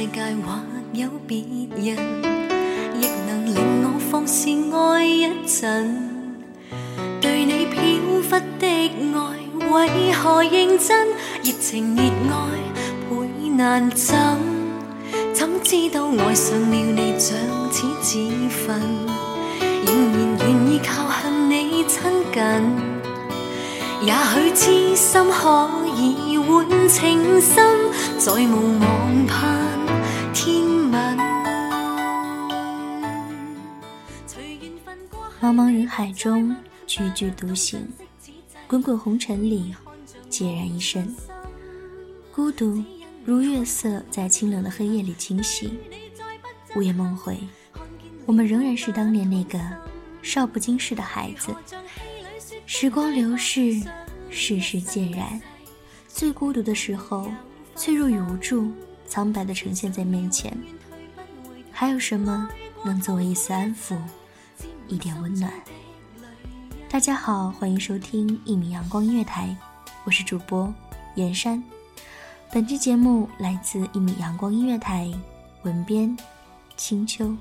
[0.00, 0.58] 世界或
[0.94, 2.24] 有別人，
[2.98, 6.40] 亦能令我放肆爱一阵。
[7.20, 7.82] 对你飘
[8.30, 9.36] 忽的爱，
[9.70, 11.06] 为何认真？
[11.44, 14.16] 热情热爱倍难枕，
[15.34, 17.36] 怎知道爱上了你像
[17.70, 18.80] 似子粉，
[19.84, 22.00] 仍然愿意靠向你亲
[22.32, 22.42] 近。
[24.08, 27.62] 也许痴心可以换情深，
[28.18, 29.79] 再无望盼。
[35.42, 36.56] 茫茫人海中，
[36.86, 37.80] 踽踽独行；
[38.66, 39.74] 滚滚红尘里，
[40.30, 41.14] 孑然一身。
[42.34, 42.82] 孤独
[43.22, 45.70] 如月色，在清冷的黑夜里清泻。
[46.74, 47.36] 午夜梦回，
[48.24, 49.60] 我们仍然是当年那个
[50.22, 51.54] 少不经事的孩子。
[52.64, 53.82] 时光流逝，
[54.30, 55.38] 世事渐然。
[56.08, 57.30] 最孤独的时候，
[57.76, 58.72] 脆弱与无助。
[59.10, 60.56] 苍白的呈现在面前，
[61.72, 62.48] 还有什么
[62.84, 63.98] 能作为一丝安抚、
[64.86, 65.50] 一点温暖？
[66.88, 69.54] 大家好，欢迎收听一米阳光音乐台，
[70.04, 70.72] 我是主播
[71.16, 71.60] 岩山。
[72.52, 75.12] 本期节目来自一米阳光音乐台，
[75.64, 76.16] 文编
[76.76, 77.36] 清秋。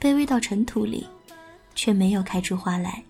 [0.00, 1.06] 卑微到尘土里，
[1.74, 3.02] 却没有开出花来。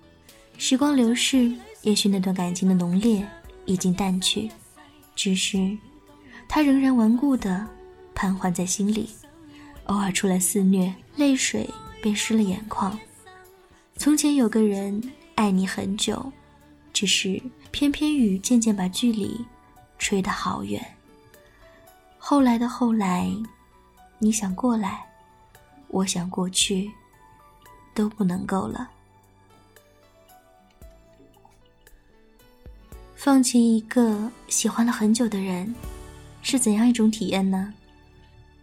[0.56, 1.53] 时光流逝，
[1.83, 3.27] 也许那段感情的浓烈
[3.65, 4.49] 已经淡去，
[5.15, 5.77] 只是，
[6.49, 7.67] 它仍然顽固地
[8.15, 9.11] 盘桓在心里，
[9.87, 11.69] 偶尔出来肆虐，泪水
[12.00, 12.99] 便湿了眼眶。
[13.97, 15.03] 从前有个人
[15.35, 16.31] 爱你很久，
[16.93, 17.41] 只是
[17.73, 19.44] 偏偏雨渐渐把距离
[19.99, 20.83] 吹得好远。
[22.17, 23.29] 后来的后来，
[24.19, 25.05] 你想过来？
[25.88, 26.91] 我想过去
[27.94, 28.91] 都不能够了。
[33.15, 35.75] 放弃一个喜欢了很久的人，
[36.43, 37.73] 是怎样一种体验呢？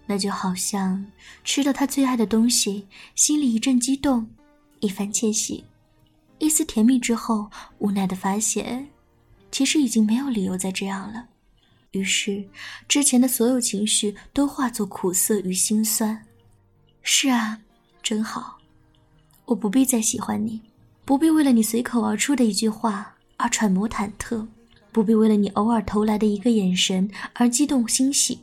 [0.06, 1.04] 那就好像
[1.44, 4.30] 吃了他最爱的东西，心里一阵激动，
[4.80, 5.66] 一番窃喜，
[6.40, 7.50] 一丝甜蜜之后，
[7.80, 8.88] 无奈的发现，
[9.52, 11.28] 其实已经没有理由再这样了。
[11.92, 12.44] 于是，
[12.88, 16.24] 之前的所有情绪都化作苦涩与心酸。
[17.06, 17.60] 是啊，
[18.02, 18.58] 真好，
[19.44, 20.62] 我不必再喜欢你，
[21.04, 24.48] 不必为了你随口而出的一句话而揣摩忐忑，
[24.94, 28.40] 不必为了你偶尔投来的一个眼神而激动欣喜，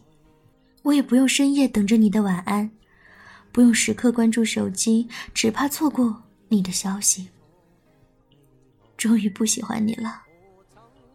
[0.83, 2.71] 我也不用深夜等着你的晚安，
[3.51, 7.29] 不用时刻关注手机，只怕错过你的消息。
[8.99, 10.21] 终于不喜欢你了，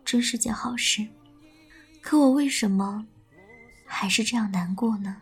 [0.03, 1.06] 真是件好事，
[2.01, 3.06] 可我为什么
[3.86, 5.21] 还是这样难过呢？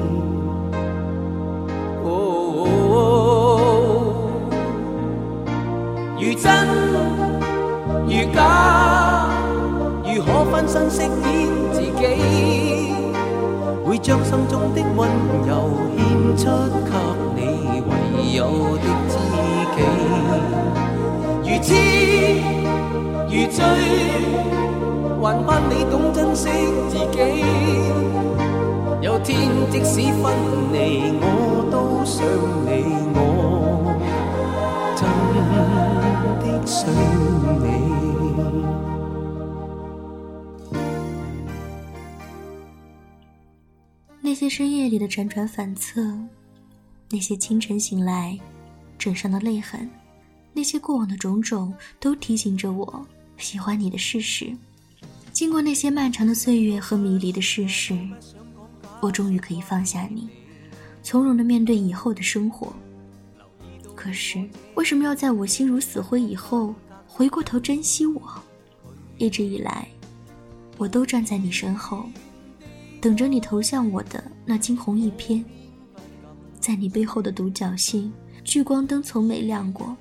[6.23, 6.53] 如真
[8.05, 9.27] 如假，
[10.05, 12.93] 如可分身饰演自己，
[13.83, 15.09] 会将心中的温
[15.47, 16.45] 柔献出
[16.85, 16.95] 给
[17.35, 19.17] 你，唯有的知
[19.73, 19.81] 己。
[21.49, 22.39] 如痴
[23.27, 23.65] 如醉，
[25.23, 26.49] 还盼你懂珍惜
[26.87, 27.43] 自己。
[29.01, 30.31] 有天即使分
[30.71, 32.23] 离，我都想
[32.67, 32.85] 你。
[33.15, 33.30] 我。
[44.21, 46.01] 那些深夜里的辗转反侧，
[47.11, 48.37] 那些清晨醒来
[48.97, 49.87] 枕上的泪痕，
[50.53, 53.05] 那些过往的种种，都提醒着我
[53.37, 54.51] 喜欢你的事实。
[55.31, 57.95] 经过那些漫长的岁月和迷离的事实，
[59.01, 60.27] 我终于可以放下你，
[61.03, 62.73] 从容的面对以后的生活。
[64.03, 64.43] 可是
[64.73, 66.73] 为什么要在我心如死灰以后
[67.05, 68.19] 回过头珍惜我？
[69.19, 69.87] 一直以来，
[70.79, 72.03] 我都站在你身后，
[72.99, 75.43] 等着你投向我的那惊鸿一瞥。
[76.59, 78.11] 在你背后的独角戏，
[78.43, 79.95] 聚光灯从没亮过。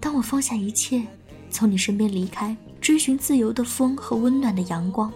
[0.00, 1.02] 当我放下一切，
[1.50, 5.12] 从你身边离开，追寻自由的风和温暖的阳光，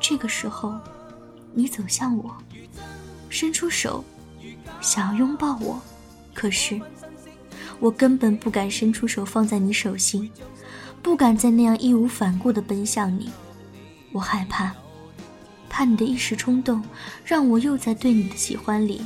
[0.00, 0.74] 这个时候，
[1.54, 2.36] 你走向我，
[3.28, 4.04] 伸出手，
[4.80, 5.80] 想要拥抱我。
[6.40, 6.80] 可是，
[7.80, 10.32] 我根本不敢伸出手放在你手心，
[11.02, 13.30] 不敢再那样义无反顾地奔向你。
[14.10, 14.74] 我害怕，
[15.68, 16.82] 怕你的一时冲动，
[17.26, 19.02] 让我又在对你的喜欢里，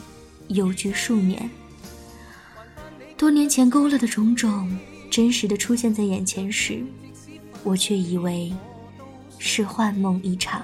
[0.46, 1.50] 有居数年。
[3.16, 4.70] 多年前勾勒的种种，
[5.10, 6.84] 真实的出现在眼前时，
[7.64, 8.52] 我却以为，
[9.40, 10.62] 是幻梦一场。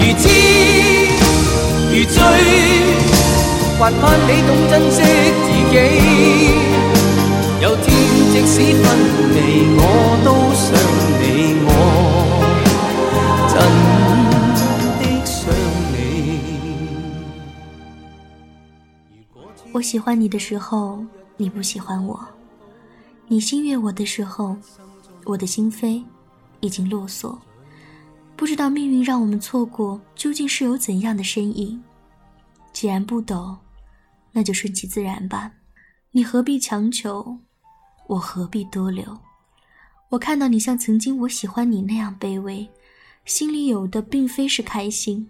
[0.00, 1.18] 如痴
[1.94, 2.22] 如醉，
[3.78, 5.53] 还盼你懂珍惜。
[19.94, 21.04] 喜欢你的时候，
[21.36, 22.18] 你不喜欢我；
[23.28, 24.56] 你心悦我的时候，
[25.24, 26.02] 我的心扉
[26.58, 27.40] 已经落锁。
[28.34, 31.80] 不知道命运让我们错过，究竟是有怎样的身影？
[32.72, 33.56] 既然不懂，
[34.32, 35.52] 那就顺其自然吧。
[36.10, 37.38] 你何必强求？
[38.08, 39.04] 我何必多留？
[40.08, 42.68] 我看到你像曾经我喜欢你那样卑微，
[43.26, 45.24] 心里有的并非是开心，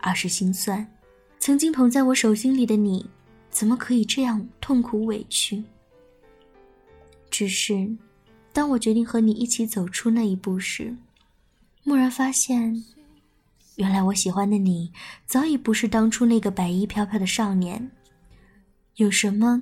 [0.00, 0.84] 而是心酸。
[1.38, 3.08] 曾经捧在我手心里的你。
[3.50, 5.62] 怎么可以这样痛苦委屈？
[7.28, 7.90] 只是，
[8.52, 10.94] 当我决定和你一起走出那一步时，
[11.84, 12.82] 蓦然发现，
[13.76, 14.90] 原来我喜欢的你
[15.26, 17.90] 早已不是当初那个白衣飘飘的少年。
[18.96, 19.60] 有什么，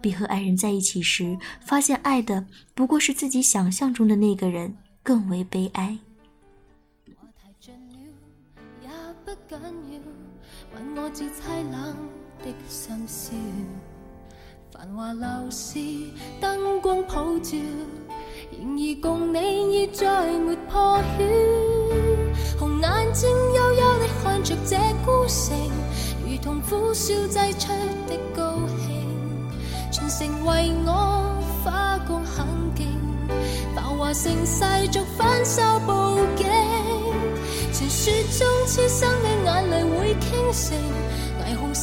[0.00, 2.44] 比和爱人在一起时发现爱的
[2.74, 4.72] 不过是自己想象中的那个人
[5.02, 5.98] 更为悲哀？
[12.44, 13.32] 的心宵，
[14.72, 15.78] 繁华闹市，
[16.40, 17.56] 灯光普照，
[18.52, 20.06] 然而共你已再
[20.38, 22.58] 没破晓。
[22.58, 25.58] 红眼睛幽幽的看着这孤城，
[26.26, 27.72] 如同苦笑挤出
[28.06, 29.06] 的高兴。
[29.90, 32.86] 全城为我花光很劲，
[33.74, 36.46] 繁华盛世逐反手布景。
[37.70, 40.78] 传说中痴心的眼泪会倾城。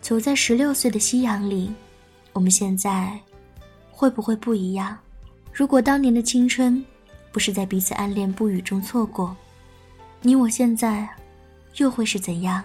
[0.00, 1.72] 走在十六岁的夕阳里，
[2.32, 3.18] 我们现在
[3.90, 4.96] 会不会不一样？
[5.52, 6.82] 如果当年的青春
[7.32, 9.36] 不是在彼此暗恋不语中错过，
[10.20, 11.08] 你我现在
[11.76, 12.62] 又会是怎样？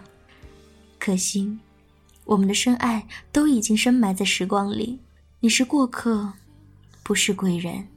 [0.98, 1.58] 可惜，
[2.26, 5.00] 我们的深爱都已经深埋在时光里。
[5.42, 6.34] 你是过客，
[7.04, 7.88] 不是贵人，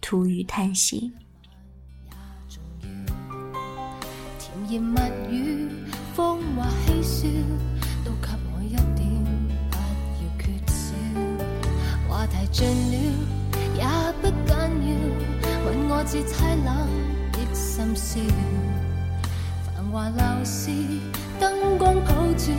[0.00, 1.10] 徒余叹息。
[4.38, 5.66] 甜言蜜语，
[6.14, 7.71] 风华嬉笑。
[12.24, 13.12] 话题尽了
[13.74, 13.82] 也
[14.20, 16.86] 不紧要，吻我至凄冷
[17.32, 18.20] 的心笑，
[19.74, 20.70] 繁华闹市
[21.40, 22.52] 灯光普照，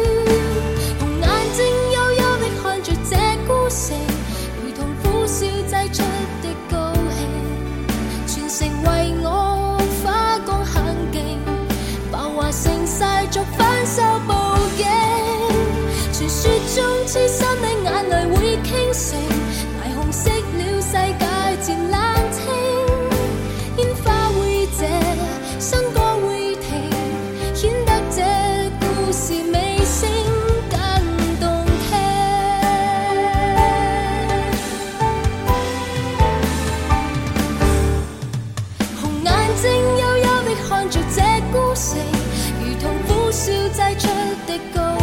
[44.46, 44.95] 的歌。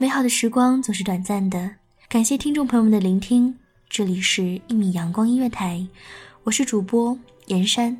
[0.00, 1.68] 美好的时光总是短暂的，
[2.08, 3.52] 感谢听众朋友们的聆听。
[3.88, 5.78] 这里是《一米阳光音乐台》，
[6.44, 7.98] 我是主播严山，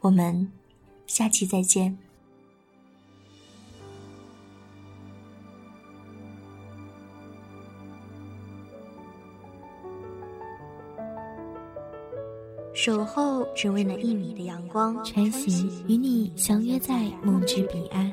[0.00, 0.50] 我们
[1.06, 1.96] 下期再见。
[12.74, 18.12] 守候只为那一米的阳光，穿行，与你相约在梦之彼岸。